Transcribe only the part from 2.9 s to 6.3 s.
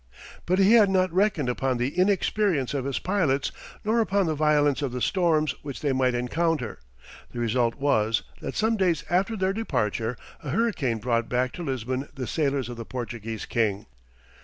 pilots, nor upon the violence of the storms which they might